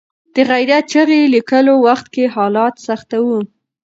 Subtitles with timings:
[0.33, 3.39] د غیرت چغې لیکلو وخت کې حالات سخت وو.